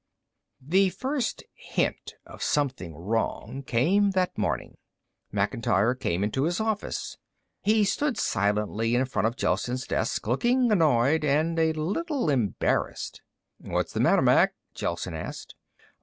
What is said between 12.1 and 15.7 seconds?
embarrassed. "What's the matter, Mac?" Gelsen asked.